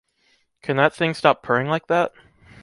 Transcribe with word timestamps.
Can 0.63 0.77
that 0.77 0.95
thing 0.95 1.13
stop 1.13 1.43
purring 1.43 1.67
like 1.67 1.85
that? 1.85 2.11